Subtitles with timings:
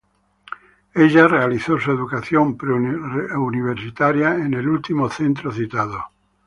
[0.95, 6.03] Ella realizó su educación preuniversitaria en el último centro citado.